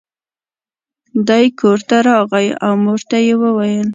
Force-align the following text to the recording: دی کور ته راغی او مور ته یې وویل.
دی 1.27 1.45
کور 1.59 1.79
ته 1.89 1.97
راغی 2.07 2.47
او 2.65 2.73
مور 2.83 3.01
ته 3.09 3.17
یې 3.25 3.35
وویل. 3.41 3.89